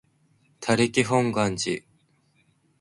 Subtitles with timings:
[0.03, 0.15] 他力本願
[1.55, 1.83] 寺